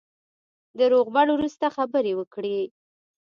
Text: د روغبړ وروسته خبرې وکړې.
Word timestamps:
د 0.77 0.79
روغبړ 0.91 1.27
وروسته 1.31 1.65
خبرې 1.75 2.13
وکړې. 2.15 2.59